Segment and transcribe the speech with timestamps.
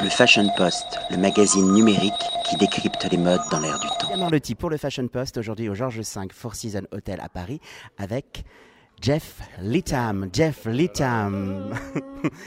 [0.00, 2.12] Le Fashion Post, le magazine numérique
[2.48, 4.08] qui décrypte les modes dans l'air du temps.
[4.08, 7.60] Clément Leti pour le Fashion Post, aujourd'hui au Georges V Four Seasons Hotel à Paris,
[7.98, 8.44] avec
[9.00, 10.30] Jeff Leatham.
[10.32, 11.78] Jeff Leatham.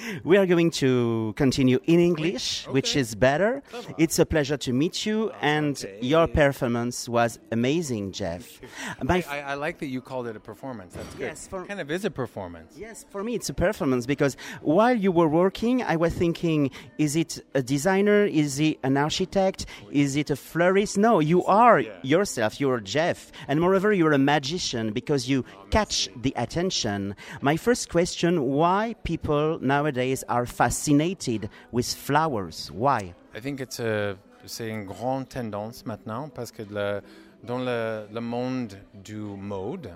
[0.23, 3.63] we are going to continue in English, which is better.
[3.97, 8.59] It's a pleasure to meet you, and your performance was amazing, Jeff.
[9.01, 10.93] My I, I like that you called it a performance.
[10.93, 11.21] That's good.
[11.21, 12.75] Yes, for- it kind of is a performance.
[12.77, 17.15] Yes, for me it's a performance because while you were working, I was thinking, is
[17.15, 18.25] it a designer?
[18.25, 19.67] Is he an architect?
[19.91, 20.97] Is it a florist?
[20.97, 22.59] No, you are yourself.
[22.59, 27.15] You're Jeff, and moreover, you're a magician because you oh, catch the attention.
[27.41, 32.71] My first question: Why people nowadays are fascinated with flowers?
[32.71, 33.13] Why?
[33.33, 37.01] I think it's a, c'est une grande tendance maintenant parce que le,
[37.43, 39.89] dans le, le monde du mode,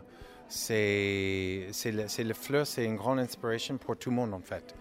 [0.48, 4.42] c'est, c'est, le, c'est le fleur, c'est une grande inspiration pour tout le monde en
[4.42, 4.76] fait.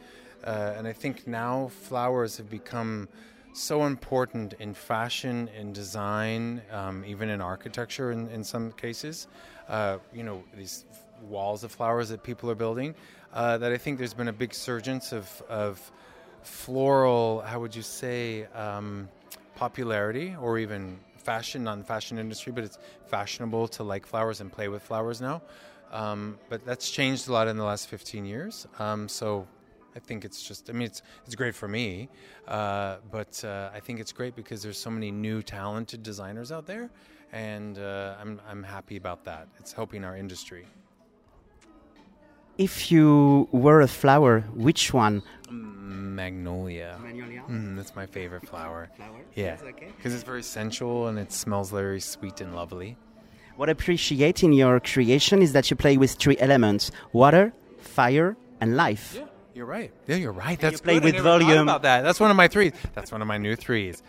[0.46, 3.08] Uh, and I think now flowers have become
[3.54, 9.28] so important in fashion, in design, um, even in architecture in, in some cases.
[9.68, 10.84] Uh, you know, these
[11.22, 12.94] walls of flowers that people are building,
[13.32, 15.92] uh, that I think there's been a big surgence of, of
[16.42, 19.08] floral, how would you say, um,
[19.54, 24.52] popularity or even fashion, not in fashion industry, but it's fashionable to like flowers and
[24.52, 25.40] play with flowers now.
[25.92, 28.66] Um, but that's changed a lot in the last 15 years.
[28.80, 29.46] Um, so
[29.96, 32.08] I think it's just, I mean, it's, it's great for me,
[32.48, 36.66] uh, but uh, I think it's great because there's so many new talented designers out
[36.66, 36.90] there,
[37.32, 39.46] and uh, I'm, I'm happy about that.
[39.58, 40.66] It's helping our industry.
[42.58, 45.22] If you were a flower, which one?
[45.50, 46.98] Magnolia.
[47.02, 47.42] Magnolia.
[47.48, 48.90] Mm, that's my favorite flower.
[48.96, 49.20] Flower?
[49.34, 49.88] Yeah, That's okay.
[49.96, 52.96] because it's very sensual and it smells very sweet and lovely.
[53.56, 58.36] What I appreciate in your creation is that you play with three elements: water, fire,
[58.60, 59.16] and life.
[59.16, 59.92] Yeah, you're right.
[60.06, 60.58] Yeah, you're right.
[60.58, 61.62] That's play with volume.
[61.62, 62.02] about that.
[62.02, 62.72] That's one of my threes.
[62.94, 64.02] That's one of my new threes.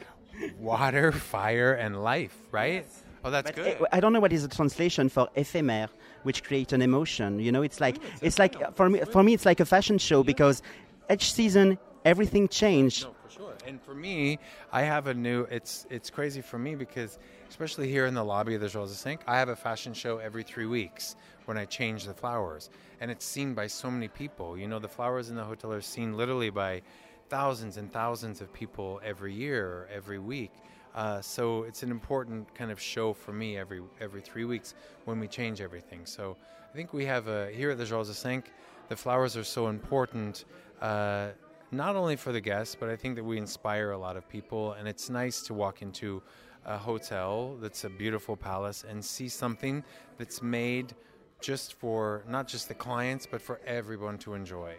[0.60, 2.36] Water, fire, and life.
[2.52, 2.86] Right?
[3.24, 3.78] Oh, that's But good.
[3.92, 5.90] I I don't know what is the translation for éphémère,
[6.24, 7.40] which create an emotion.
[7.40, 10.24] You know, it's like it's like for me for me it's like a fashion show
[10.24, 10.62] because
[11.10, 13.04] each season everything changed.
[13.04, 13.54] No, for sure.
[13.68, 14.40] And for me,
[14.72, 15.44] I have a new.
[15.52, 19.18] It's it's crazy for me because especially here in the lobby of the Joie de
[19.28, 22.70] I have a fashion show every three weeks when I change the flowers,
[23.02, 24.58] and it's seen by so many people.
[24.58, 26.82] You know, the flowers in the hotel are seen literally by
[27.30, 30.52] thousands and thousands of people every year, every week.
[30.94, 35.20] Uh, so it's an important kind of show for me every every three weeks when
[35.20, 36.06] we change everything.
[36.06, 36.38] So
[36.72, 38.44] I think we have a here at the Joie de
[38.88, 40.46] the flowers are so important.
[40.82, 41.30] Uh,
[41.76, 44.74] not only for the guests, but I think that we inspire a lot of people,
[44.74, 46.22] and it's nice to walk into
[46.66, 49.84] a hotel that's a beautiful palace and see something
[50.18, 50.96] that's made
[51.42, 54.74] just for not just the clients, but for everyone to enjoy.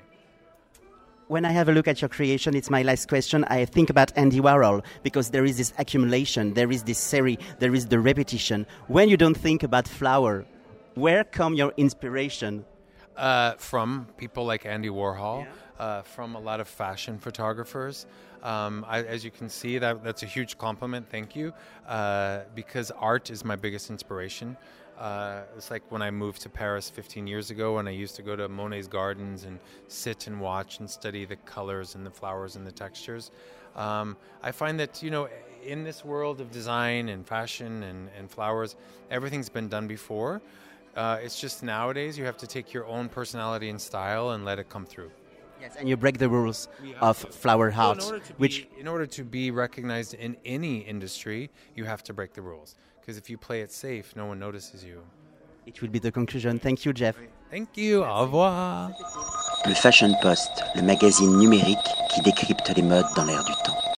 [1.29, 3.45] When I have a look at your creation, it's my last question.
[3.45, 7.75] I think about Andy Warhol because there is this accumulation, there is this series, there
[7.75, 8.67] is the repetition.
[8.87, 10.47] When you don't think about flower,
[10.95, 12.65] where come your inspiration?
[13.17, 15.47] Uh, from people like Andy Warhol,
[15.79, 18.07] uh, from a lot of fashion photographers.
[18.43, 21.09] Um, I, as you can see, that that's a huge compliment.
[21.11, 21.53] Thank you,
[21.89, 24.57] uh, because art is my biggest inspiration.
[24.99, 28.23] Uh, it's like when I moved to Paris 15 years ago, and I used to
[28.23, 32.57] go to Monet's gardens and sit and watch and study the colors and the flowers
[32.57, 33.31] and the textures.
[33.75, 35.29] Um, I find that you know,
[35.65, 38.77] in this world of design and fashion and, and flowers,
[39.11, 40.41] everything's been done before.
[40.97, 44.59] Uh, it's just nowadays you have to take your own personality and style and let
[44.59, 45.11] it come through.
[45.61, 46.69] Yes, and you break the rules
[47.01, 47.27] of to.
[47.33, 50.79] flower Well, art, in order to which be, in order to be recognized in any
[50.79, 52.77] industry, you have to break the rules.
[53.01, 55.03] Because if you play it safe, no one notices you.
[55.67, 56.59] it will be the conclusion.
[56.59, 57.17] Thank you, Jeff.
[57.51, 58.05] Thank you.
[58.05, 58.91] Au revoir.
[59.67, 61.79] Le Fashion Post, le magazine numérique
[62.15, 63.86] qui décrypte les modes dans l'air du temps.